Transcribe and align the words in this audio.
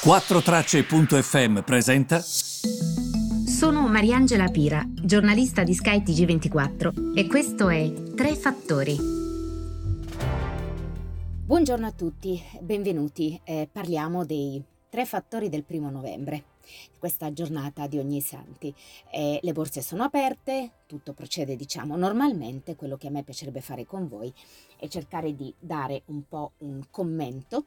4Tracce.fm 0.00 1.62
presenta. 1.62 2.20
Sono 2.20 3.88
Mariangela 3.88 4.46
Pira, 4.46 4.84
giornalista 4.88 5.64
di 5.64 5.74
Sky 5.74 6.02
TG24 6.04 7.16
e 7.16 7.26
questo 7.26 7.68
è 7.68 7.92
Tre 8.14 8.36
Fattori. 8.36 8.96
Buongiorno 11.44 11.84
a 11.84 11.90
tutti, 11.90 12.40
benvenuti. 12.60 13.40
Eh, 13.42 13.68
parliamo 13.70 14.24
dei 14.24 14.62
tre 14.88 15.04
fattori 15.04 15.48
del 15.48 15.64
primo 15.64 15.90
novembre 15.90 16.44
questa 16.98 17.32
giornata 17.32 17.88
di 17.88 17.98
ogni 17.98 18.20
santi. 18.20 18.72
Eh, 19.10 19.40
le 19.42 19.52
borse 19.52 19.82
sono 19.82 20.04
aperte, 20.04 20.72
tutto 20.86 21.12
procede 21.12 21.56
diciamo 21.56 21.96
normalmente, 21.96 22.76
quello 22.76 22.96
che 22.96 23.08
a 23.08 23.10
me 23.10 23.24
piacerebbe 23.24 23.60
fare 23.60 23.84
con 23.84 24.06
voi 24.06 24.32
è 24.78 24.86
cercare 24.86 25.34
di 25.34 25.52
dare 25.58 26.02
un 26.06 26.22
po' 26.28 26.52
un 26.58 26.84
commento 26.88 27.64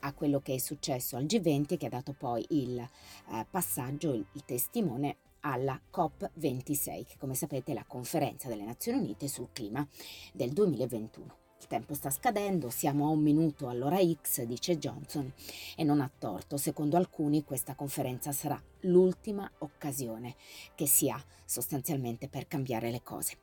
a 0.00 0.12
quello 0.12 0.40
che 0.40 0.54
è 0.54 0.58
successo 0.58 1.16
al 1.16 1.24
G20 1.24 1.76
che 1.76 1.86
ha 1.86 1.90
dato 1.90 2.12
poi 2.12 2.44
il 2.50 2.78
eh, 2.78 3.46
passaggio, 3.50 4.12
il, 4.12 4.24
il 4.32 4.44
testimone 4.44 5.16
alla 5.40 5.80
COP26, 5.92 7.04
che 7.04 7.16
come 7.18 7.34
sapete 7.34 7.72
è 7.72 7.74
la 7.74 7.84
conferenza 7.86 8.48
delle 8.48 8.64
Nazioni 8.64 8.98
Unite 8.98 9.28
sul 9.28 9.48
clima 9.52 9.86
del 10.32 10.52
2021. 10.52 11.36
Il 11.60 11.66
tempo 11.66 11.94
sta 11.94 12.10
scadendo, 12.10 12.70
siamo 12.70 13.06
a 13.06 13.10
un 13.10 13.20
minuto 13.20 13.68
all'ora 13.68 13.98
X, 13.98 14.42
dice 14.44 14.78
Johnson, 14.78 15.32
e 15.76 15.82
non 15.82 16.00
ha 16.00 16.10
torto. 16.16 16.56
Secondo 16.56 16.96
alcuni 16.96 17.44
questa 17.44 17.74
conferenza 17.74 18.30
sarà 18.30 18.60
l'ultima 18.82 19.50
occasione 19.58 20.36
che 20.76 20.86
si 20.86 21.10
ha 21.10 21.20
sostanzialmente 21.44 22.28
per 22.28 22.46
cambiare 22.46 22.90
le 22.90 23.02
cose. 23.02 23.38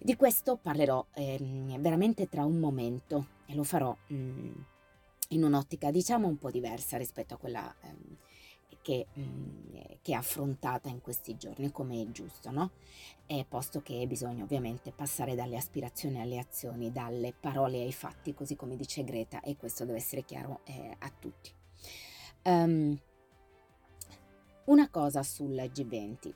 Di 0.00 0.14
questo 0.14 0.56
parlerò 0.56 1.06
eh, 1.14 1.38
veramente 1.78 2.28
tra 2.28 2.44
un 2.44 2.58
momento 2.58 3.28
e 3.46 3.54
lo 3.54 3.64
farò 3.64 3.96
mh, 4.08 4.14
mm, 4.14 4.52
in 5.28 5.44
un'ottica 5.44 5.90
diciamo 5.90 6.26
un 6.26 6.38
po' 6.38 6.50
diversa 6.50 6.96
rispetto 6.96 7.34
a 7.34 7.36
quella 7.36 7.74
ehm, 7.82 8.16
che, 8.84 9.06
mm, 9.18 9.76
che, 10.02 10.12
è 10.12 10.14
affrontata 10.14 10.90
in 10.90 11.00
questi 11.00 11.36
giorni, 11.36 11.72
come 11.72 12.02
è 12.02 12.10
giusto, 12.10 12.50
no? 12.50 12.72
E 13.26 13.46
posto 13.48 13.80
che 13.80 14.06
bisogna 14.06 14.44
ovviamente 14.44 14.92
passare 14.92 15.34
dalle 15.34 15.56
aspirazioni 15.56 16.20
alle 16.20 16.38
azioni, 16.38 16.92
dalle 16.92 17.32
parole 17.32 17.80
ai 17.80 17.92
fatti, 17.92 18.34
così 18.34 18.56
come 18.56 18.76
dice 18.76 19.02
Greta, 19.02 19.40
e 19.40 19.56
questo 19.56 19.86
deve 19.86 19.98
essere 19.98 20.22
chiaro 20.24 20.60
eh, 20.64 20.94
a 20.98 21.10
tutti. 21.18 21.50
Um, 22.42 23.00
una 24.66 24.90
cosa 24.90 25.22
sul 25.22 25.54
G20. 25.54 26.32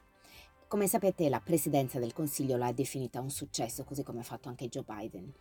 Come 0.68 0.86
sapete 0.86 1.28
la 1.28 1.40
presidenza 1.40 1.98
del 1.98 2.14
Consiglio 2.14 2.56
l'ha 2.56 2.72
definita 2.72 3.20
un 3.20 3.30
successo, 3.30 3.84
così 3.84 4.02
come 4.02 4.20
ha 4.20 4.24
fatto 4.24 4.48
anche 4.48 4.68
Joe 4.68 4.84
Biden. 4.86 5.32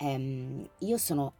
Um, 0.00 0.68
io 0.78 0.98
sono 0.98 1.34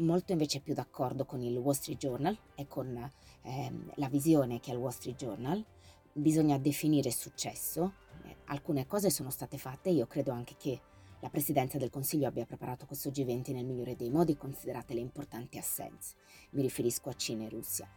molto 0.00 0.32
invece 0.32 0.60
più 0.60 0.74
d'accordo 0.74 1.24
con 1.24 1.40
il 1.42 1.56
Wall 1.56 1.74
Street 1.74 1.98
Journal 1.98 2.36
e 2.54 2.66
con 2.66 3.10
ehm, 3.42 3.92
la 3.94 4.08
visione 4.08 4.60
che 4.60 4.70
ha 4.70 4.74
il 4.74 4.80
Wall 4.80 4.90
Street 4.90 5.16
Journal. 5.16 5.64
Bisogna 6.12 6.58
definire 6.58 7.10
successo. 7.10 7.92
Eh, 8.24 8.36
alcune 8.46 8.86
cose 8.86 9.10
sono 9.10 9.30
state 9.30 9.58
fatte, 9.58 9.90
io 9.90 10.06
credo 10.06 10.32
anche 10.32 10.56
che 10.58 10.80
la 11.20 11.28
Presidenza 11.28 11.78
del 11.78 11.90
Consiglio 11.90 12.28
abbia 12.28 12.46
preparato 12.46 12.86
questo 12.86 13.10
G20 13.10 13.52
nel 13.52 13.64
migliore 13.64 13.94
dei 13.94 14.10
modi, 14.10 14.36
considerate 14.36 14.94
le 14.94 15.00
importanti 15.00 15.58
assenze. 15.58 16.14
Mi 16.50 16.62
riferisco 16.62 17.10
a 17.10 17.14
Cina 17.14 17.44
e 17.44 17.48
Russia 17.50 17.88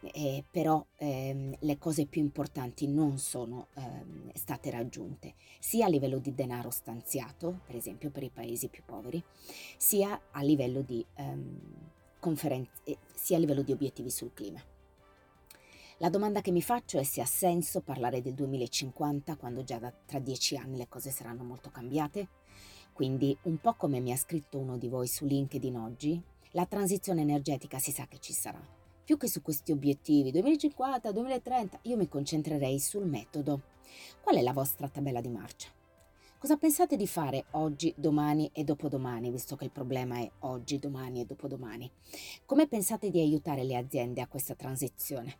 eh, 0.00 0.44
però 0.50 0.84
ehm, 0.96 1.56
le 1.60 1.78
cose 1.78 2.06
più 2.06 2.20
importanti 2.20 2.86
non 2.86 3.18
sono 3.18 3.68
ehm, 3.74 4.32
state 4.34 4.70
raggiunte, 4.70 5.34
sia 5.58 5.86
a 5.86 5.88
livello 5.88 6.18
di 6.18 6.34
denaro 6.34 6.70
stanziato, 6.70 7.60
per 7.66 7.76
esempio 7.76 8.10
per 8.10 8.22
i 8.22 8.30
paesi 8.30 8.68
più 8.68 8.82
poveri, 8.84 9.22
sia 9.76 10.20
a 10.30 10.42
livello 10.42 10.82
di, 10.82 11.04
ehm, 11.14 11.60
conferenze, 12.20 12.70
eh, 12.84 12.98
sia 13.14 13.36
a 13.36 13.40
livello 13.40 13.62
di 13.62 13.72
obiettivi 13.72 14.10
sul 14.10 14.32
clima. 14.32 14.62
La 16.00 16.10
domanda 16.10 16.40
che 16.40 16.52
mi 16.52 16.62
faccio 16.62 16.98
è 16.98 17.02
se 17.02 17.20
ha 17.20 17.26
senso 17.26 17.80
parlare 17.80 18.22
del 18.22 18.34
2050 18.34 19.34
quando 19.36 19.64
già 19.64 19.78
da, 19.78 19.92
tra 20.06 20.20
dieci 20.20 20.56
anni 20.56 20.76
le 20.76 20.88
cose 20.88 21.10
saranno 21.10 21.42
molto 21.42 21.70
cambiate. 21.70 22.28
Quindi, 22.92 23.36
un 23.42 23.58
po' 23.58 23.74
come 23.74 23.98
mi 23.98 24.12
ha 24.12 24.16
scritto 24.16 24.58
uno 24.58 24.76
di 24.76 24.88
voi 24.88 25.08
su 25.08 25.24
LinkedIn 25.24 25.76
oggi, 25.76 26.20
la 26.52 26.66
transizione 26.66 27.22
energetica 27.22 27.78
si 27.78 27.90
sa 27.90 28.06
che 28.06 28.18
ci 28.20 28.32
sarà 28.32 28.77
più 29.08 29.16
che 29.16 29.26
su 29.26 29.40
questi 29.40 29.72
obiettivi 29.72 30.30
2050, 30.30 31.12
2030, 31.12 31.78
io 31.84 31.96
mi 31.96 32.08
concentrerei 32.08 32.78
sul 32.78 33.06
metodo. 33.06 33.62
Qual 34.20 34.36
è 34.36 34.42
la 34.42 34.52
vostra 34.52 34.86
tabella 34.86 35.22
di 35.22 35.30
marcia? 35.30 35.70
Cosa 36.36 36.58
pensate 36.58 36.94
di 36.94 37.06
fare 37.06 37.46
oggi, 37.52 37.94
domani 37.96 38.50
e 38.52 38.64
dopodomani, 38.64 39.30
visto 39.30 39.56
che 39.56 39.64
il 39.64 39.70
problema 39.70 40.18
è 40.18 40.30
oggi, 40.40 40.78
domani 40.78 41.22
e 41.22 41.24
dopodomani? 41.24 41.90
Come 42.44 42.68
pensate 42.68 43.08
di 43.08 43.18
aiutare 43.18 43.64
le 43.64 43.76
aziende 43.76 44.20
a 44.20 44.28
questa 44.28 44.54
transizione? 44.54 45.38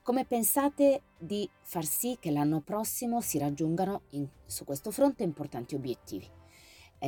Come 0.00 0.24
pensate 0.24 1.02
di 1.18 1.46
far 1.60 1.84
sì 1.84 2.16
che 2.18 2.30
l'anno 2.30 2.62
prossimo 2.62 3.20
si 3.20 3.36
raggiungano 3.36 4.04
in, 4.12 4.26
su 4.46 4.64
questo 4.64 4.90
fronte 4.90 5.24
importanti 5.24 5.74
obiettivi? 5.74 6.39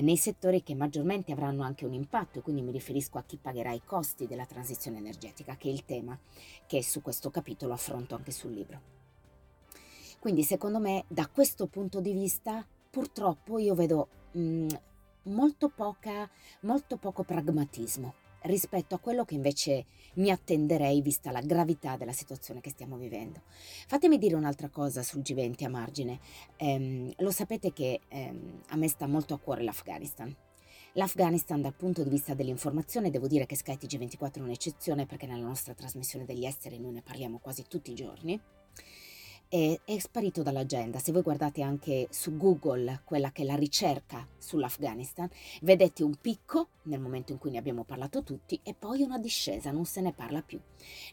Nei 0.01 0.17
settori 0.17 0.63
che 0.63 0.75
maggiormente 0.75 1.33
avranno 1.33 1.63
anche 1.63 1.85
un 1.85 1.93
impatto, 1.93 2.41
quindi 2.41 2.63
mi 2.63 2.73
riferisco 2.73 3.19
a 3.19 3.25
chi 3.25 3.37
pagherà 3.37 3.73
i 3.73 3.83
costi 3.85 4.27
della 4.27 4.47
transizione 4.47 4.99
energetica, 4.99 5.57
che 5.57 5.69
è 5.69 5.73
il 5.73 5.85
tema 5.85 6.19
che 6.67 6.83
su 6.83 7.03
questo 7.03 7.31
capitolo 7.31 7.75
affronto 7.75 8.15
anche 8.15 8.31
sul 8.31 8.53
libro. 8.53 8.81
Quindi 10.19 10.45
secondo 10.45 10.79
me 10.79 11.05
da 11.09 11.27
questo 11.27 11.67
punto 11.67 12.01
di 12.01 12.13
vista 12.13 12.67
purtroppo 12.91 13.59
io 13.59 13.75
vedo 13.75 14.09
mh, 14.33 14.41
mm, 14.41 14.69
molto, 15.25 15.69
poca, 15.69 16.31
molto 16.61 16.97
poco 16.97 17.25
pragmatismo 17.25 18.22
rispetto 18.43 18.95
a 18.95 18.99
quello 18.99 19.25
che 19.25 19.35
invece 19.35 19.87
mi 20.15 20.31
attenderei 20.31 21.01
vista 21.01 21.31
la 21.31 21.41
gravità 21.41 21.97
della 21.97 22.13
situazione 22.13 22.61
che 22.61 22.71
stiamo 22.71 22.97
vivendo. 22.97 23.43
Fatemi 23.87 24.19
dire 24.19 24.35
un'altra 24.35 24.69
cosa 24.69 25.03
sul 25.03 25.23
G20 25.23 25.65
a 25.65 25.69
margine. 25.69 26.21
Ehm, 26.57 27.13
lo 27.19 27.31
sapete 27.31 27.73
che 27.73 28.01
ehm, 28.09 28.63
a 28.69 28.77
me 28.77 28.89
sta 28.89 29.07
molto 29.07 29.35
a 29.35 29.39
cuore 29.39 29.63
l'Afghanistan. 29.63 30.35
L'Afghanistan 30.95 31.63
dal 31.63 31.75
punto 31.75 32.03
di 32.03 32.11
vista 32.11 32.35
dell'informazione 32.35 33.11
devo 33.11 33.27
dire 33.27 33.47
che 33.47 33.57
Sky 33.57 33.77
TG24 33.77 34.35
è 34.35 34.41
un'eccezione 34.41 35.07
perché 35.07 35.27
nella 35.27 35.47
nostra 35.47 35.73
trasmissione 35.73 36.27
degli 36.27 36.45
esteri 36.45 36.79
noi 36.79 36.93
ne 36.93 37.03
parliamo 37.03 37.39
quasi 37.39 37.65
tutti 37.67 37.91
i 37.91 37.95
giorni 37.95 38.39
è, 39.53 39.79
è 39.85 39.99
sparito 39.99 40.43
dall'agenda. 40.43 40.99
Se 40.99 41.13
voi 41.13 41.21
guardate 41.21 41.61
anche 41.61 42.07
su 42.09 42.39
Google 42.39 43.03
quella 43.05 43.33
che 43.33 43.43
è 43.43 43.45
la 43.45 43.55
ricerca 43.55 44.27
sull'Afghanistan, 44.39 45.29
vedete 45.61 46.03
un 46.03 46.15
picco 46.19 46.69
nel 46.85 47.01
momento 47.01 47.33
in 47.33 47.39
cui 47.39 47.51
ne 47.51 47.59
abbiamo 47.59 47.85
parlato 47.85 48.23
tutti 48.23 48.59
e 48.63 48.73
poi 48.73 49.03
una 49.03 49.19
discesa, 49.19 49.71
non 49.71 49.85
se 49.85 50.01
ne 50.01 50.15
parla 50.15 50.41
più. 50.41 50.59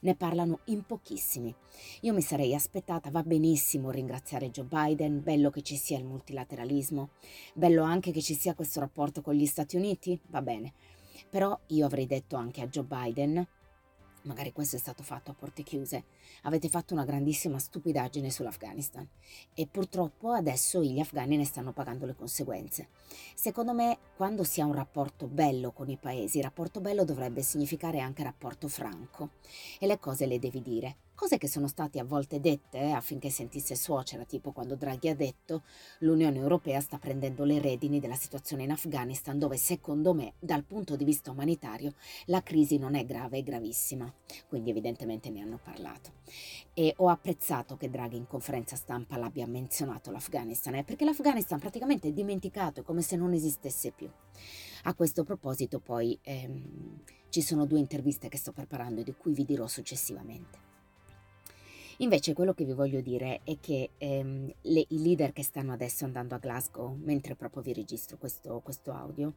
Ne 0.02 0.16
parlano 0.16 0.60
in 0.66 0.86
pochissimi. 0.86 1.54
Io 2.02 2.14
mi 2.14 2.22
sarei 2.22 2.56
aspettata, 2.56 3.12
va 3.12 3.24
benissimo 3.24 3.92
ringraziare 3.92 4.52
Joe 4.52 4.64
Biden, 4.64 5.22
bello 5.22 5.50
che 5.50 5.62
ci 5.62 5.76
sia 5.76 5.98
il 5.98 6.06
multilateralismo, 6.06 7.10
bello 7.54 7.84
anche 7.84 8.14
che 8.14 8.22
ci 8.22 8.36
sia 8.36 8.56
questo 8.56 8.80
rapporto 8.80 9.22
con 9.22 9.34
gli 9.34 9.46
Stati 9.46 9.76
Uniti, 9.76 10.18
va 10.28 10.42
bene. 10.42 10.72
Però 11.30 11.60
io 11.68 11.86
avrei 11.86 12.06
detto 12.06 12.38
anche 12.38 12.62
a 12.62 12.68
Joe 12.68 12.86
Biden 12.86 13.46
Magari 14.24 14.52
questo 14.52 14.75
è 14.75 14.80
stato 14.80 15.03
fatto 15.03 15.31
a 15.31 15.34
porte 15.34 15.63
chiuse. 15.63 16.03
Avete 16.44 16.69
fatto 16.69 16.94
una 16.94 17.06
grandissima 17.06 17.57
stupidaggine 17.57 18.30
sull'Afghanistan 18.30 19.07
e 19.53 19.68
purtroppo 19.68 20.31
adesso 20.31 20.84
gli 20.84 21.00
afghani 21.00 21.38
ne 21.38 21.46
stanno 21.46 21.72
pagando 21.72 22.06
le 22.06 22.16
conseguenze. 22.16 22.90
Secondo 23.34 23.74
me, 23.74 23.97
quando 24.16 24.44
si 24.44 24.62
ha 24.62 24.66
un 24.66 24.74
rapporto 24.74 25.28
bello 25.28 25.72
con 25.72 25.90
i 25.90 25.97
paesi, 25.97 26.41
rapporto 26.41 26.81
bello 26.81 27.06
dovrebbe 27.06 27.41
significare 27.41 28.00
anche 28.00 28.24
rapporto 28.24 28.68
franco 28.68 29.31
e 29.79 29.88
le 29.88 30.00
cose 30.00 30.25
le 30.25 30.40
devi 30.40 30.62
dire 30.62 30.96
cose 31.19 31.38
che 31.38 31.50
sono 31.50 31.68
state 31.68 32.00
a 32.00 32.06
volte 32.06 32.40
dette 32.40 32.78
eh, 32.78 32.91
affinché 32.91 33.30
sentisse 33.30 33.75
suocera, 33.75 34.24
tipo 34.24 34.53
quando 34.53 34.75
Draghi 34.75 35.09
ha 35.09 35.16
detto 35.16 35.63
l'Unione 36.00 36.38
Europea 36.38 36.80
sta 36.80 36.97
prendendo 36.97 37.44
le 37.44 37.59
redini 37.59 38.00
della 38.00 38.16
situazione 38.16 38.63
in 38.63 38.72
Afghanistan 38.72 39.38
dove 39.38 39.58
secondo 39.58 40.13
me 40.13 40.35
dal 40.40 40.63
punto 40.63 40.96
di 40.96 41.03
vista 41.03 41.31
umanitario 41.31 41.94
la 42.28 42.41
crisi 42.41 42.78
non 42.78 42.96
è 42.96 43.03
grave, 43.03 43.40
è 43.40 43.44
gravissima. 43.44 44.09
Quindi 44.47 44.69
evidentemente 44.69 45.29
ne 45.29 45.41
hanno 45.41 45.59
parlato. 45.62 46.14
E 46.73 46.94
ho 46.96 47.09
apprezzato 47.09 47.76
che 47.76 47.90
Draghi 47.90 48.16
in 48.16 48.26
conferenza 48.26 48.78
stampa 48.78 49.17
l'abbia 49.17 49.46
menzionato 49.46 50.11
l'Afghanistan, 50.11 50.76
eh, 50.76 50.85
perché 50.85 51.03
l'Afghanistan 51.03 51.59
praticamente 51.59 52.08
è 52.08 52.14
dimenticato, 52.14 52.82
come 52.84 53.02
se 53.02 53.17
non 53.17 53.34
esistesse 53.34 53.91
più. 53.91 54.09
A 54.84 54.94
questo 54.94 55.26
proposito 55.26 55.79
poi 55.79 56.17
ehm, 56.22 57.02
ci 57.28 57.41
sono 57.41 57.66
due 57.66 57.79
interviste 57.79 58.29
che 58.29 58.38
sto 58.38 58.53
preparando 58.53 59.02
e 59.02 59.03
di 59.03 59.14
cui 59.17 59.34
vi 59.34 59.44
dirò 59.44 59.67
successivamente. 59.67 60.69
Invece 62.01 62.34
quello 62.34 62.53
che 62.53 62.63
vi 62.63 62.72
voglio 62.72 63.01
dire 63.01 63.41
è 63.43 63.57
che 63.59 63.90
ehm, 63.97 64.49
le, 64.61 64.85
i 64.87 65.01
leader 65.01 65.34
che 65.34 65.43
stanno 65.43 65.73
adesso 65.73 66.05
andando 66.05 66.34
a 66.34 66.37
Glasgow, 66.37 66.96
mentre 66.96 67.35
proprio 67.35 67.61
vi 67.61 67.73
registro 67.73 68.17
questo, 68.17 68.61
questo 68.63 68.93
audio, 68.93 69.34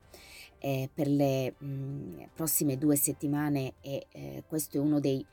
eh, 0.59 0.89
per 0.93 1.09
le 1.09 1.55
mh, 1.59 2.29
prossime 2.35 2.79
due 2.79 2.95
settimane 2.95 3.75
e 3.81 4.07
eh, 4.13 4.45
questo 4.47 4.77
è 4.77 4.81
uno 4.81 5.01
dei, 5.01 5.27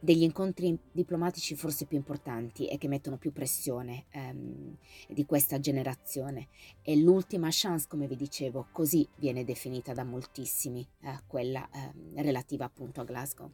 degli 0.00 0.22
incontri 0.22 0.78
diplomatici 0.90 1.54
forse 1.54 1.84
più 1.84 1.98
importanti 1.98 2.66
e 2.66 2.78
che 2.78 2.88
mettono 2.88 3.18
più 3.18 3.30
pressione 3.30 4.06
ehm, 4.12 4.74
di 5.08 5.26
questa 5.26 5.60
generazione. 5.60 6.48
È 6.80 6.94
l'ultima 6.94 7.48
chance, 7.50 7.86
come 7.86 8.06
vi 8.06 8.16
dicevo, 8.16 8.68
così 8.72 9.06
viene 9.16 9.44
definita 9.44 9.92
da 9.92 10.04
moltissimi, 10.04 10.80
eh, 11.02 11.20
quella 11.26 11.68
ehm, 11.70 12.22
relativa 12.22 12.64
appunto 12.64 13.02
a 13.02 13.04
Glasgow. 13.04 13.50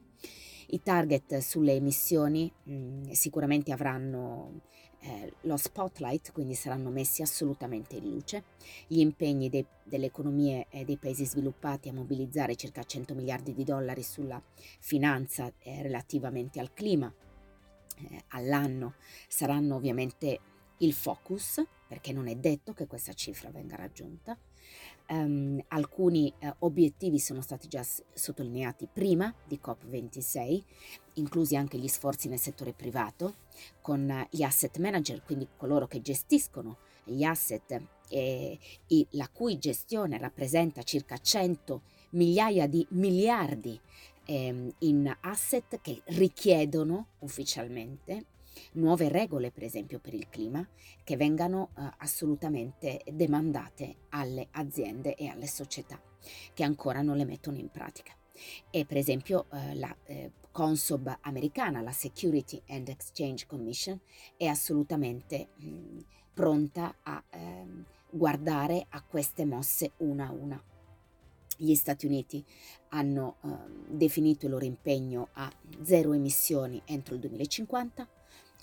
I 0.68 0.82
target 0.82 1.38
sulle 1.38 1.74
emissioni 1.74 2.50
mh, 2.62 2.72
mm, 2.72 3.10
sicuramente 3.10 3.72
avranno 3.72 4.60
eh, 5.00 5.32
lo 5.42 5.56
spotlight, 5.56 6.32
quindi 6.32 6.54
saranno 6.54 6.90
messi 6.90 7.22
assolutamente 7.22 7.96
in 7.96 8.08
luce. 8.08 8.44
Gli 8.86 9.00
impegni 9.00 9.48
dei, 9.48 9.66
delle 9.82 10.06
economie 10.06 10.66
eh, 10.70 10.84
dei 10.84 10.96
paesi 10.96 11.24
sviluppati 11.24 11.88
a 11.88 11.92
mobilizzare 11.92 12.54
circa 12.54 12.84
100 12.84 13.14
miliardi 13.14 13.52
di 13.52 13.64
dollari 13.64 14.02
sulla 14.02 14.40
finanza 14.80 15.52
eh, 15.58 15.82
relativamente 15.82 16.60
al 16.60 16.72
clima 16.72 17.12
eh, 17.96 18.24
all'anno 18.28 18.94
saranno 19.28 19.74
ovviamente 19.74 20.40
il 20.78 20.92
focus, 20.92 21.62
perché 21.86 22.12
non 22.12 22.28
è 22.28 22.36
detto 22.36 22.72
che 22.72 22.86
questa 22.86 23.12
cifra 23.12 23.50
venga 23.50 23.76
raggiunta. 23.76 24.36
Um, 25.12 25.62
alcuni 25.68 26.32
uh, 26.40 26.54
obiettivi 26.60 27.18
sono 27.18 27.42
stati 27.42 27.68
già 27.68 27.82
s- 27.82 28.02
sottolineati 28.14 28.88
prima 28.90 29.34
di 29.46 29.60
COP26, 29.62 30.62
inclusi 31.14 31.54
anche 31.54 31.76
gli 31.76 31.88
sforzi 31.88 32.30
nel 32.30 32.38
settore 32.38 32.72
privato, 32.72 33.34
con 33.82 34.08
uh, 34.08 34.26
gli 34.30 34.42
asset 34.42 34.78
manager, 34.78 35.22
quindi 35.22 35.46
coloro 35.54 35.86
che 35.86 36.00
gestiscono 36.00 36.78
gli 37.04 37.24
asset 37.24 37.82
e, 38.08 38.58
e 38.86 39.06
la 39.10 39.28
cui 39.28 39.58
gestione 39.58 40.16
rappresenta 40.16 40.82
circa 40.82 41.18
100 41.18 41.82
migliaia 42.10 42.66
di 42.66 42.86
miliardi 42.90 43.78
eh, 44.24 44.72
in 44.78 45.16
asset 45.20 45.80
che 45.80 46.00
richiedono 46.06 47.08
ufficialmente 47.18 48.26
nuove 48.72 49.08
regole, 49.08 49.50
per 49.50 49.64
esempio 49.64 49.98
per 49.98 50.14
il 50.14 50.28
clima, 50.28 50.66
che 51.04 51.16
vengano 51.16 51.70
eh, 51.76 51.90
assolutamente 51.98 53.02
demandate 53.10 53.96
alle 54.10 54.48
aziende 54.52 55.14
e 55.14 55.28
alle 55.28 55.46
società 55.46 56.00
che 56.54 56.62
ancora 56.62 57.02
non 57.02 57.16
le 57.16 57.24
mettono 57.24 57.56
in 57.58 57.70
pratica. 57.70 58.12
E 58.70 58.84
per 58.84 58.96
esempio 58.96 59.46
eh, 59.52 59.74
la 59.74 59.94
eh, 60.04 60.32
Consob 60.50 61.18
americana, 61.22 61.80
la 61.80 61.92
Security 61.92 62.60
and 62.68 62.88
Exchange 62.88 63.46
Commission, 63.46 63.98
è 64.36 64.46
assolutamente 64.46 65.48
mh, 65.56 65.98
pronta 66.34 66.94
a 67.02 67.22
ehm, 67.30 67.84
guardare 68.10 68.86
a 68.90 69.02
queste 69.02 69.44
mosse 69.44 69.92
una 69.98 70.28
a 70.28 70.32
una. 70.32 70.62
Gli 71.56 71.74
Stati 71.74 72.06
Uniti 72.06 72.44
hanno 72.88 73.36
eh, 73.42 73.48
definito 73.88 74.46
il 74.46 74.52
loro 74.52 74.64
impegno 74.64 75.28
a 75.34 75.50
zero 75.82 76.12
emissioni 76.12 76.80
entro 76.84 77.14
il 77.14 77.20
2050, 77.20 78.08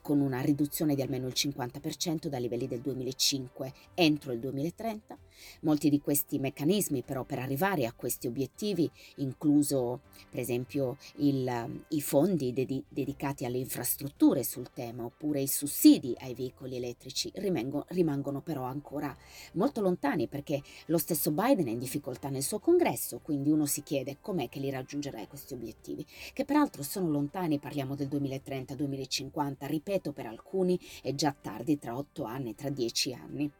con 0.09 0.21
una 0.21 0.41
riduzione 0.41 0.95
di 0.95 1.03
almeno 1.03 1.27
il 1.27 1.33
50% 1.35 2.29
dai 2.29 2.41
livelli 2.41 2.67
del 2.67 2.79
2005 2.79 3.71
entro 3.93 4.31
il 4.31 4.39
2030. 4.39 5.15
Molti 5.61 5.89
di 5.89 5.99
questi 5.99 6.39
meccanismi 6.39 7.03
però 7.03 7.23
per 7.23 7.39
arrivare 7.39 7.85
a 7.85 7.93
questi 7.93 8.27
obiettivi, 8.27 8.89
incluso 9.17 10.01
per 10.29 10.39
esempio 10.39 10.97
il, 11.17 11.81
i 11.89 12.01
fondi 12.01 12.53
dedi- 12.53 12.83
dedicati 12.87 13.45
alle 13.45 13.57
infrastrutture 13.57 14.43
sul 14.43 14.71
tema 14.73 15.05
oppure 15.05 15.41
i 15.41 15.47
sussidi 15.47 16.15
ai 16.19 16.33
veicoli 16.33 16.75
elettrici, 16.75 17.31
rimango, 17.35 17.85
rimangono 17.89 18.41
però 18.41 18.63
ancora 18.63 19.15
molto 19.53 19.81
lontani 19.81 20.27
perché 20.27 20.61
lo 20.87 20.97
stesso 20.97 21.31
Biden 21.31 21.67
è 21.67 21.71
in 21.71 21.79
difficoltà 21.79 22.29
nel 22.29 22.43
suo 22.43 22.59
congresso, 22.59 23.19
quindi 23.19 23.49
uno 23.49 23.65
si 23.65 23.83
chiede 23.83 24.17
com'è 24.19 24.49
che 24.49 24.59
li 24.59 24.69
raggiungerà 24.69 25.25
questi 25.27 25.53
obiettivi, 25.53 26.05
che 26.33 26.45
peraltro 26.45 26.83
sono 26.83 27.09
lontani, 27.09 27.59
parliamo 27.59 27.95
del 27.95 28.07
2030-2050, 28.07 29.67
ripeto, 29.67 30.11
per 30.11 30.25
alcuni 30.25 30.79
è 31.01 31.13
già 31.13 31.35
tardi 31.39 31.77
tra 31.77 31.95
otto 31.95 32.23
anni, 32.23 32.55
tra 32.55 32.69
dieci 32.69 33.13
anni. 33.13 33.51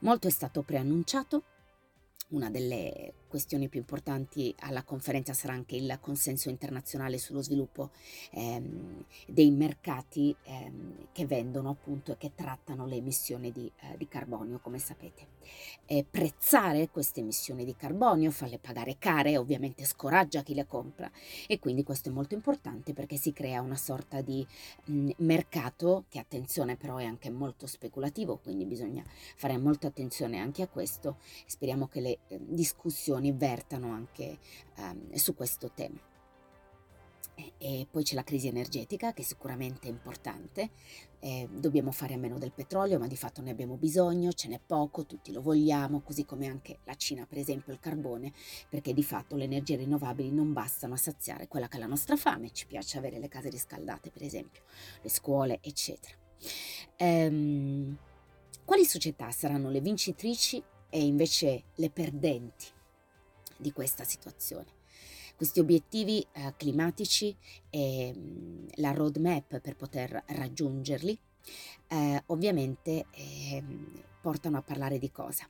Molto 0.00 0.28
è 0.28 0.30
stato 0.30 0.62
preannunciato, 0.62 1.42
una 2.28 2.50
delle 2.50 3.12
questioni 3.36 3.68
più 3.68 3.80
importanti 3.80 4.54
alla 4.60 4.82
conferenza 4.82 5.34
sarà 5.34 5.52
anche 5.52 5.76
il 5.76 5.98
consenso 6.00 6.48
internazionale 6.48 7.18
sullo 7.18 7.42
sviluppo 7.42 7.90
ehm, 8.30 9.04
dei 9.26 9.50
mercati 9.50 10.34
ehm, 10.44 11.08
che 11.12 11.26
vendono 11.26 11.68
appunto 11.68 12.12
e 12.12 12.16
che 12.16 12.32
trattano 12.34 12.86
le 12.86 12.96
emissioni 12.96 13.52
di, 13.52 13.70
eh, 13.80 13.98
di 13.98 14.08
carbonio, 14.08 14.58
come 14.60 14.78
sapete. 14.78 15.34
E 15.84 16.04
prezzare 16.10 16.88
queste 16.88 17.20
emissioni 17.20 17.66
di 17.66 17.76
carbonio, 17.76 18.30
farle 18.30 18.58
pagare 18.58 18.96
care, 18.98 19.36
ovviamente 19.36 19.84
scoraggia 19.84 20.42
chi 20.42 20.54
le 20.54 20.66
compra 20.66 21.10
e 21.46 21.58
quindi 21.58 21.82
questo 21.82 22.08
è 22.08 22.12
molto 22.12 22.34
importante 22.34 22.94
perché 22.94 23.16
si 23.18 23.34
crea 23.34 23.60
una 23.60 23.76
sorta 23.76 24.22
di 24.22 24.44
mh, 24.86 25.10
mercato 25.18 26.06
che 26.08 26.18
attenzione 26.18 26.76
però 26.76 26.96
è 26.96 27.04
anche 27.04 27.30
molto 27.30 27.66
speculativo, 27.66 28.38
quindi 28.38 28.64
bisogna 28.64 29.04
fare 29.36 29.58
molta 29.58 29.88
attenzione 29.88 30.38
anche 30.38 30.62
a 30.62 30.68
questo. 30.68 31.18
Speriamo 31.44 31.86
che 31.86 32.00
le 32.00 32.18
eh, 32.28 32.40
discussioni 32.40 33.25
discussioni 33.26 33.32
vertano 33.32 33.92
anche 33.92 34.38
um, 34.76 35.12
su 35.14 35.34
questo 35.34 35.70
tema. 35.74 35.98
E 37.58 37.86
poi 37.90 38.02
c'è 38.02 38.14
la 38.14 38.24
crisi 38.24 38.48
energetica 38.48 39.12
che 39.12 39.22
sicuramente 39.22 39.88
è 39.88 39.90
importante, 39.90 40.70
eh, 41.18 41.46
dobbiamo 41.52 41.90
fare 41.90 42.14
a 42.14 42.16
meno 42.16 42.38
del 42.38 42.52
petrolio 42.52 42.98
ma 42.98 43.06
di 43.06 43.16
fatto 43.16 43.42
ne 43.42 43.50
abbiamo 43.50 43.76
bisogno, 43.76 44.32
ce 44.32 44.48
n'è 44.48 44.58
poco, 44.64 45.04
tutti 45.04 45.32
lo 45.32 45.42
vogliamo, 45.42 46.00
così 46.00 46.24
come 46.24 46.46
anche 46.46 46.78
la 46.84 46.94
Cina 46.94 47.26
per 47.26 47.36
esempio 47.36 47.74
il 47.74 47.78
carbone, 47.78 48.32
perché 48.70 48.94
di 48.94 49.02
fatto 49.02 49.36
le 49.36 49.44
energie 49.44 49.76
rinnovabili 49.76 50.32
non 50.32 50.54
bastano 50.54 50.94
a 50.94 50.96
saziare 50.96 51.46
quella 51.46 51.68
che 51.68 51.76
è 51.76 51.80
la 51.80 51.86
nostra 51.86 52.16
fame, 52.16 52.52
ci 52.52 52.66
piace 52.66 52.96
avere 52.96 53.18
le 53.18 53.28
case 53.28 53.50
riscaldate 53.50 54.10
per 54.10 54.22
esempio, 54.22 54.62
le 55.02 55.10
scuole 55.10 55.58
eccetera. 55.60 56.14
Ehm, 56.96 57.98
quali 58.64 58.86
società 58.86 59.30
saranno 59.30 59.68
le 59.68 59.82
vincitrici 59.82 60.62
e 60.88 61.04
invece 61.04 61.64
le 61.74 61.90
perdenti 61.90 62.74
di 63.58 63.72
questa 63.72 64.04
situazione. 64.04 64.74
Questi 65.36 65.60
obiettivi 65.60 66.26
eh, 66.32 66.54
climatici 66.56 67.36
e 67.68 68.12
mh, 68.14 68.18
mm, 68.18 68.66
la 68.76 68.92
roadmap 68.92 69.60
per 69.60 69.76
poter 69.76 70.22
raggiungerli 70.28 71.18
eh, 71.88 72.22
ovviamente 72.26 73.06
eh, 73.10 73.62
portano 74.20 74.58
a 74.58 74.62
parlare 74.62 74.98
di 74.98 75.10
cosa? 75.10 75.48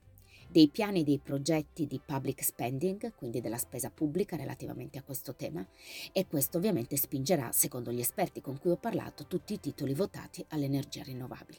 Dei 0.48 0.68
piani 0.68 1.00
e 1.00 1.04
dei 1.04 1.18
progetti 1.18 1.86
di 1.86 2.00
public 2.04 2.42
spending, 2.44 3.14
quindi 3.14 3.40
della 3.40 3.58
spesa 3.58 3.90
pubblica 3.90 4.36
relativamente 4.36 4.98
a 4.98 5.02
questo 5.02 5.34
tema, 5.34 5.66
e 6.12 6.26
questo 6.26 6.58
ovviamente 6.58 6.96
spingerà, 6.96 7.50
secondo 7.52 7.90
gli 7.90 8.00
esperti 8.00 8.40
con 8.40 8.58
cui 8.58 8.70
ho 8.70 8.76
parlato, 8.76 9.26
tutti 9.26 9.54
i 9.54 9.60
titoli 9.60 9.92
votati 9.92 10.44
all'energia 10.50 11.02
rinnovabile. 11.02 11.58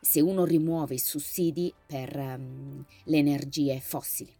Se 0.00 0.20
uno 0.20 0.44
rimuove 0.44 0.94
i 0.94 0.98
sussidi 0.98 1.72
per 1.86 2.14
um, 2.16 2.84
le 3.04 3.16
energie 3.16 3.80
fossili, 3.80 4.34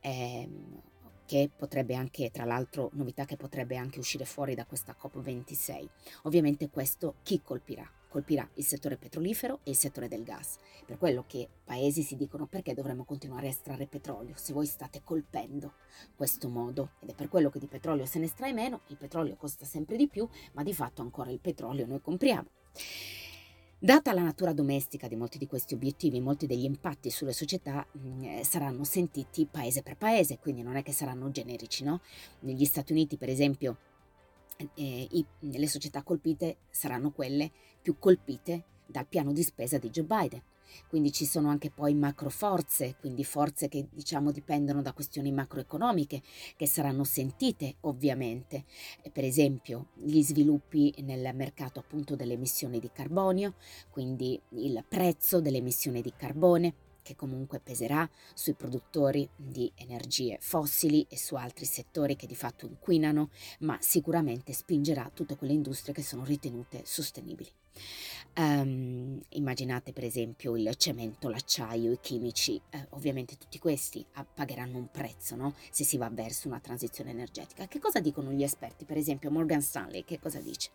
ehm, 0.00 0.82
che 1.26 1.50
potrebbe 1.54 1.94
anche, 1.94 2.30
tra 2.30 2.44
l'altro, 2.44 2.90
novità 2.94 3.24
che 3.24 3.36
potrebbe 3.36 3.76
anche 3.76 3.98
uscire 3.98 4.24
fuori 4.24 4.54
da 4.54 4.64
questa 4.64 4.96
COP26. 4.98 5.88
Ovviamente 6.22 6.70
questo 6.70 7.16
chi 7.22 7.42
colpirà? 7.42 7.88
Colpirà 8.08 8.48
il 8.54 8.64
settore 8.64 8.96
petrolifero 8.96 9.60
e 9.64 9.70
il 9.70 9.76
settore 9.76 10.08
del 10.08 10.22
gas. 10.22 10.56
Per 10.86 10.96
quello 10.96 11.24
che 11.26 11.48
paesi 11.64 12.02
si 12.02 12.16
dicono 12.16 12.46
perché 12.46 12.72
dovremmo 12.72 13.04
continuare 13.04 13.48
a 13.48 13.50
estrarre 13.50 13.86
petrolio 13.86 14.34
se 14.36 14.52
voi 14.54 14.66
state 14.66 15.02
colpendo 15.04 15.74
questo 16.14 16.48
modo. 16.48 16.92
Ed 17.00 17.10
è 17.10 17.14
per 17.14 17.28
quello 17.28 17.50
che 17.50 17.58
di 17.58 17.66
petrolio 17.66 18.06
se 18.06 18.18
ne 18.18 18.26
estrae 18.26 18.52
meno, 18.52 18.82
il 18.86 18.96
petrolio 18.96 19.36
costa 19.36 19.66
sempre 19.66 19.96
di 19.96 20.08
più, 20.08 20.26
ma 20.52 20.62
di 20.62 20.72
fatto 20.72 21.02
ancora 21.02 21.30
il 21.30 21.40
petrolio 21.40 21.86
noi 21.86 22.00
compriamo. 22.00 22.48
Data 23.78 24.14
la 24.14 24.22
natura 24.22 24.54
domestica 24.54 25.06
di 25.06 25.16
molti 25.16 25.36
di 25.36 25.46
questi 25.46 25.74
obiettivi, 25.74 26.18
molti 26.18 26.46
degli 26.46 26.64
impatti 26.64 27.10
sulle 27.10 27.34
società 27.34 27.86
mh, 27.92 28.08
mm, 28.08 28.24
eh, 28.24 28.44
saranno 28.44 28.84
sentiti 28.84 29.44
paese 29.44 29.82
per 29.82 29.98
paese, 29.98 30.38
quindi 30.38 30.62
non 30.62 30.76
è 30.76 30.82
che 30.82 30.92
saranno 30.92 31.30
generici, 31.30 31.84
no? 31.84 32.00
Negli 32.40 32.64
Stati 32.64 32.92
Uniti, 32.92 33.18
per 33.18 33.28
esempio, 33.28 33.76
eh, 34.76 35.06
i, 35.10 35.26
le 35.40 35.68
società 35.68 36.02
colpite 36.02 36.56
saranno 36.70 37.10
quelle 37.10 37.50
più 37.82 37.98
colpite 37.98 38.64
dal 38.86 39.06
piano 39.06 39.32
di 39.32 39.42
spesa 39.42 39.76
di 39.76 39.90
Joe 39.90 40.04
Biden 40.04 40.42
quindi 40.88 41.12
ci 41.12 41.26
sono 41.26 41.48
anche 41.48 41.70
poi 41.70 41.94
macro 41.94 42.30
forze, 42.30 42.96
quindi 42.98 43.24
forze 43.24 43.68
che 43.68 43.88
diciamo 43.90 44.30
dipendono 44.30 44.82
da 44.82 44.92
questioni 44.92 45.32
macroeconomiche 45.32 46.22
che 46.56 46.66
saranno 46.66 47.04
sentite 47.04 47.76
ovviamente, 47.80 48.64
per 49.12 49.24
esempio 49.24 49.88
gli 49.94 50.22
sviluppi 50.22 50.94
nel 51.02 51.34
mercato 51.34 51.80
appunto 51.80 52.16
delle 52.16 52.34
emissioni 52.34 52.78
di 52.78 52.90
carbonio, 52.92 53.54
quindi 53.90 54.40
il 54.50 54.84
prezzo 54.88 55.40
delle 55.40 55.58
emissioni 55.58 56.00
di 56.00 56.12
carbone 56.16 56.74
che 57.06 57.14
comunque 57.14 57.60
peserà 57.60 58.08
sui 58.34 58.54
produttori 58.54 59.28
di 59.36 59.70
energie 59.76 60.38
fossili 60.40 61.06
e 61.08 61.16
su 61.16 61.36
altri 61.36 61.64
settori 61.64 62.16
che 62.16 62.26
di 62.26 62.34
fatto 62.34 62.66
inquinano, 62.66 63.30
ma 63.60 63.78
sicuramente 63.80 64.52
spingerà 64.52 65.08
tutte 65.14 65.36
quelle 65.36 65.52
industrie 65.52 65.94
che 65.94 66.02
sono 66.02 66.24
ritenute 66.24 66.82
sostenibili. 66.84 67.48
Um, 68.38 69.18
immaginate 69.30 69.94
per 69.94 70.04
esempio 70.04 70.56
il 70.56 70.74
cemento, 70.76 71.30
l'acciaio, 71.30 71.90
i 71.90 71.98
chimici, 72.02 72.60
eh, 72.68 72.86
ovviamente 72.90 73.38
tutti 73.38 73.58
questi 73.58 74.04
pagheranno 74.34 74.76
un 74.76 74.90
prezzo 74.90 75.36
no? 75.36 75.54
se 75.70 75.84
si 75.84 75.96
va 75.96 76.10
verso 76.10 76.46
una 76.46 76.60
transizione 76.60 77.10
energetica. 77.10 77.66
Che 77.66 77.78
cosa 77.78 77.98
dicono 77.98 78.32
gli 78.32 78.42
esperti? 78.42 78.84
Per 78.84 78.98
esempio 78.98 79.30
Morgan 79.30 79.62
Stanley, 79.62 80.04
che 80.04 80.18
cosa 80.18 80.38
dice? 80.40 80.70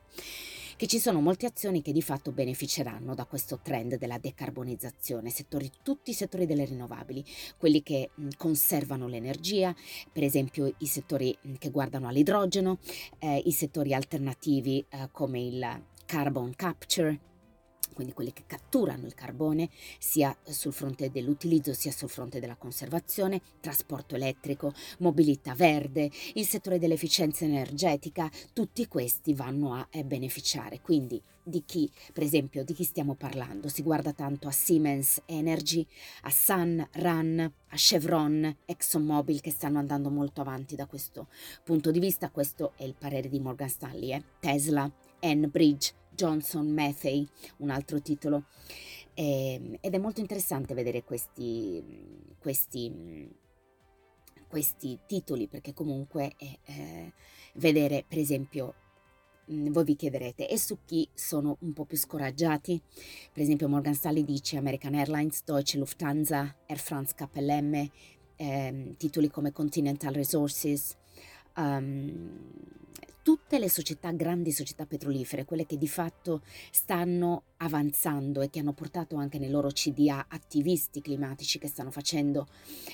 che 0.82 0.88
ci 0.88 0.98
sono 0.98 1.22
molte 1.22 1.46
azioni 1.46 1.84
che 1.84 1.92
di 1.92 2.02
fatto 2.02 2.32
beneficeranno 2.32 3.14
da 3.14 3.26
questo 3.26 3.60
trend 3.62 4.00
della 4.00 4.18
decarbonizzazione, 4.18 5.30
settori, 5.30 5.70
tutti 5.84 6.10
i 6.10 6.16
settori 6.16 6.48
delle 6.48 6.66
rinnovabili, 6.66 7.24
quelli 7.60 7.84
che 7.84 8.10
conservano 8.36 9.08
l'energia, 9.08 9.76
per 10.12 10.24
esempio 10.24 10.74
i 10.80 10.88
settori 10.88 11.38
che 11.60 11.70
guardano 11.70 12.08
all'idrogeno, 12.08 12.80
eh, 13.20 13.44
i 13.46 13.52
settori 13.52 13.94
alternativi 13.94 14.84
eh, 14.90 15.10
come 15.12 15.40
il 15.40 15.84
carbon 16.08 16.52
capture, 16.56 17.20
quindi 17.94 18.14
quelli 18.14 18.34
che 18.34 18.44
catturano 18.46 19.06
il 19.06 19.14
carbone 19.14 19.70
sia 20.00 20.36
sul 20.44 20.74
fronte 20.74 21.12
dell'utilizzo 21.12 21.74
sia 21.74 21.92
sul 21.92 22.10
fronte 22.10 22.40
della 22.40 22.56
conservazione, 22.56 23.42
trasporto 23.60 24.16
elettrico, 24.16 24.74
mobilità 25.00 25.54
verde, 25.54 26.10
il 26.34 26.46
settore 26.46 26.80
dell'efficienza 26.80 27.46
energetica, 27.46 28.30
tutti 28.54 28.88
questi 28.88 29.34
vanno 29.34 29.74
a 29.74 29.88
eh, 29.90 30.04
beneficiare. 30.04 30.82
Quindi 30.82 31.22
di 31.44 31.64
chi, 31.66 31.90
per 32.14 32.24
esempio, 32.24 32.64
di 32.64 32.74
chi 32.74 32.84
stiamo 32.84 33.16
parlando? 33.16 33.68
Si 33.68 33.82
guarda 33.82 34.14
tanto 34.14 34.48
a 34.48 34.52
Siemens 34.52 35.22
Energy, 35.26 35.86
a 36.24 36.30
Sun, 36.30 36.88
Run, 36.94 37.40
a 37.40 37.76
Chevron, 37.76 38.58
ExxonMobil 38.66 39.42
che 39.42 39.52
stanno 39.52 39.80
andando 39.80 40.10
molto 40.10 40.42
avanti 40.42 40.76
da 40.76 40.86
questo 40.86 41.28
punto 41.64 41.92
di 41.92 42.00
vista. 42.00 42.30
Questo 42.30 42.74
è 42.76 42.84
il 42.84 42.96
parere 42.98 43.30
di 43.30 43.40
Morgan 43.40 43.70
Stanley, 43.70 44.14
eh? 44.14 44.24
Tesla, 44.40 44.90
Enbridge, 45.20 45.94
Johnson 46.16 46.72
Mathey, 46.72 47.28
un 47.58 47.70
altro 47.70 48.02
titolo. 48.02 48.46
Eh, 49.14 49.78
ed 49.82 49.94
è 49.94 49.98
molto 49.98 50.22
interessante 50.22 50.74
vedere 50.74 51.04
questi, 51.04 51.84
questi, 52.40 53.30
questi 54.48 55.00
titoli 55.06 55.48
perché 55.48 55.74
comunque 55.74 56.34
eh, 56.38 56.60
eh, 56.64 57.14
vedere 57.56 58.06
per 58.08 58.20
esempio 58.20 58.74
mm, 59.52 59.72
voi 59.72 59.84
vi 59.84 59.96
chiederete 59.98 60.48
e 60.48 60.58
su 60.58 60.80
chi 60.86 61.08
sono 61.14 61.58
un 61.60 61.74
po' 61.74 61.84
più 61.84 61.98
scoraggiati 61.98 62.82
per 63.34 63.44
esempio 63.44 63.68
Morgan 63.68 63.94
Stanley 63.94 64.24
dice 64.24 64.56
American 64.56 64.94
Airlines, 64.94 65.44
Deutsche 65.44 65.78
Lufthansa, 65.78 66.56
Air 66.68 66.80
France 66.80 67.14
KLM 67.14 67.90
ehm, 68.38 68.96
titoli 68.96 69.30
come 69.30 69.52
Continental 69.52 70.14
Resources 70.14 70.96
um, 71.58 72.40
tutte 73.22 73.60
le 73.60 73.70
società, 73.70 74.12
grandi 74.12 74.52
società 74.52 74.86
petrolifere, 74.86 75.46
quelle 75.46 75.66
che 75.66 75.78
di 75.78 75.88
fatto 75.88 76.42
stanno 76.72 77.44
avanzando 77.58 78.42
e 78.42 78.50
che 78.50 78.60
hanno 78.60 78.74
portato 78.74 79.16
anche 79.16 79.38
nei 79.38 79.50
loro 79.50 79.70
CDA 79.70 80.26
attivisti 80.28 81.02
climatici 81.02 81.60
che 81.60 81.68
stanno 81.68 81.92
facendo 81.92 82.48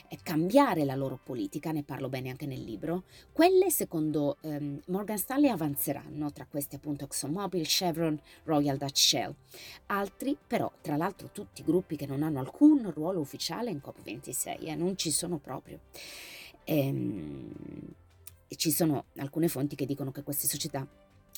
eh, 0.09 0.17
cambiare 0.21 0.83
la 0.83 0.95
loro 0.95 1.19
politica, 1.21 1.71
ne 1.71 1.83
parlo 1.83 2.09
bene 2.09 2.29
anche 2.29 2.45
nel 2.45 2.63
libro, 2.63 3.03
quelle 3.31 3.69
secondo 3.69 4.37
ehm, 4.41 4.81
Morgan 4.87 5.17
Stanley 5.17 5.49
avanzeranno, 5.49 6.31
tra 6.31 6.45
queste 6.45 6.75
appunto 6.75 7.05
ExxonMobil, 7.05 7.65
Chevron, 7.65 8.19
Royal 8.43 8.77
Dutch 8.77 8.97
Shell. 8.97 9.33
Altri 9.87 10.37
però, 10.45 10.71
tra 10.81 10.97
l'altro 10.97 11.29
tutti 11.31 11.63
gruppi 11.63 11.95
che 11.95 12.05
non 12.05 12.23
hanno 12.23 12.39
alcun 12.39 12.91
ruolo 12.91 13.19
ufficiale 13.19 13.71
in 13.71 13.81
COP26, 13.83 14.67
eh, 14.67 14.75
non 14.75 14.97
ci 14.97 15.11
sono 15.11 15.37
proprio. 15.37 15.79
Ehm, 16.65 17.51
e 18.47 18.55
ci 18.55 18.71
sono 18.71 19.05
alcune 19.17 19.47
fonti 19.47 19.75
che 19.75 19.85
dicono 19.85 20.11
che 20.11 20.23
queste 20.23 20.47
società 20.47 20.87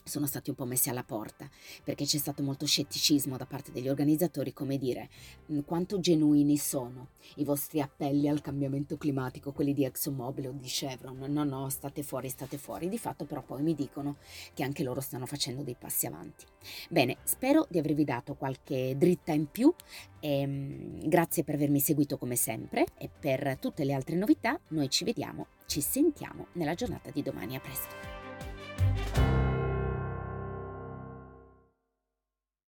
sono 0.04 0.26
stati 0.26 0.50
un 0.50 0.56
po' 0.56 0.66
messi 0.66 0.90
alla 0.90 1.04
porta, 1.04 1.50
perché 1.84 2.06
c'è 2.06 2.18
stato 2.18 2.44
molto 2.44 2.66
scetticismo 2.66 3.38
da 3.38 3.46
parte 3.46 3.72
degli 3.72 3.90
organizzatori, 3.90 4.54
come 4.54 4.78
dire, 4.78 5.10
mm, 5.52 5.60
quanto 5.66 6.00
genuini 6.00 6.58
sono 6.58 7.10
i 7.36 7.44
vostri 7.44 7.82
appelli 7.82 8.28
al 8.28 8.42
cambiamento 8.42 8.98
climatico, 8.98 9.52
quelli 9.52 9.74
di 9.74 9.86
ExxonMobil 9.86 10.48
o 10.48 10.52
di 10.52 10.68
Chevron, 10.68 11.18
no, 11.18 11.44
no, 11.44 11.70
state 11.70 12.04
fuori, 12.04 12.30
state 12.30 12.58
fuori, 12.58 12.90
di 12.90 12.98
fatto 12.98 13.26
però 13.26 13.42
poi 13.42 13.62
mi 13.62 13.76
dicono 13.76 14.18
che 14.54 14.64
anche 14.64 14.84
loro 14.84 15.02
stanno 15.02 15.26
facendo 15.26 15.62
dei 15.62 15.76
passi 15.78 16.06
avanti. 16.06 16.46
Bene, 16.90 17.18
spero 17.24 17.68
di 17.70 17.78
avervi 17.78 18.04
dato 18.04 18.36
qualche 18.36 18.96
dritta 18.98 19.32
in 19.32 19.50
più, 19.50 19.74
e, 20.20 20.44
um, 20.44 21.08
grazie 21.08 21.44
per 21.44 21.56
avermi 21.56 21.80
seguito 21.80 22.18
come 22.18 22.36
sempre 22.36 22.86
e 22.98 23.10
per 23.10 23.58
tutte 23.60 23.84
le 23.84 23.94
altre 23.94 24.16
novità 24.16 24.60
noi 24.70 24.90
ci 24.90 25.04
vediamo, 25.04 25.48
ci 25.66 25.82
sentiamo 25.82 26.48
nella 26.54 26.74
giornata 26.74 27.10
di 27.12 27.22
domani, 27.22 27.56
a 27.56 27.60
presto. 27.60 29.09